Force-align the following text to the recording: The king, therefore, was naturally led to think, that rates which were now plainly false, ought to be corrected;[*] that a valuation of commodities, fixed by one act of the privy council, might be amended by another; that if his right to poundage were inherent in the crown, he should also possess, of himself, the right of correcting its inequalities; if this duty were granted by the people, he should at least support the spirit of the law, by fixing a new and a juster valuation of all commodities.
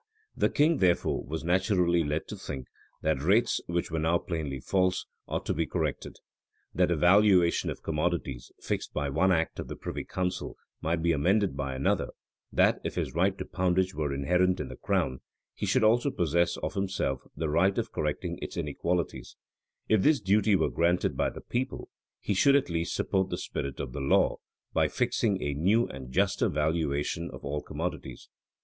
The 0.35 0.49
king, 0.49 0.77
therefore, 0.79 1.23
was 1.23 1.43
naturally 1.43 2.03
led 2.03 2.27
to 2.29 2.35
think, 2.35 2.65
that 3.03 3.21
rates 3.21 3.61
which 3.67 3.91
were 3.91 3.99
now 3.99 4.17
plainly 4.17 4.59
false, 4.59 5.05
ought 5.27 5.45
to 5.45 5.53
be 5.53 5.67
corrected;[*] 5.67 6.15
that 6.73 6.89
a 6.89 6.95
valuation 6.95 7.69
of 7.69 7.83
commodities, 7.83 8.51
fixed 8.59 8.95
by 8.95 9.09
one 9.09 9.31
act 9.31 9.59
of 9.59 9.67
the 9.67 9.75
privy 9.75 10.03
council, 10.03 10.57
might 10.81 11.03
be 11.03 11.11
amended 11.11 11.55
by 11.55 11.75
another; 11.75 12.07
that 12.51 12.81
if 12.83 12.95
his 12.95 13.13
right 13.13 13.37
to 13.37 13.45
poundage 13.45 13.93
were 13.93 14.11
inherent 14.11 14.59
in 14.59 14.69
the 14.69 14.75
crown, 14.75 15.21
he 15.53 15.67
should 15.67 15.83
also 15.83 16.09
possess, 16.09 16.57
of 16.57 16.73
himself, 16.73 17.21
the 17.37 17.47
right 17.47 17.77
of 17.77 17.91
correcting 17.91 18.39
its 18.41 18.57
inequalities; 18.57 19.35
if 19.87 20.01
this 20.01 20.19
duty 20.19 20.55
were 20.55 20.71
granted 20.71 21.15
by 21.15 21.29
the 21.29 21.41
people, 21.41 21.89
he 22.19 22.33
should 22.33 22.55
at 22.55 22.71
least 22.71 22.95
support 22.95 23.29
the 23.29 23.37
spirit 23.37 23.79
of 23.79 23.93
the 23.93 24.01
law, 24.01 24.37
by 24.73 24.87
fixing 24.87 25.39
a 25.43 25.53
new 25.53 25.85
and 25.89 26.07
a 26.07 26.09
juster 26.09 26.49
valuation 26.49 27.29
of 27.31 27.45
all 27.45 27.61
commodities. 27.61 28.29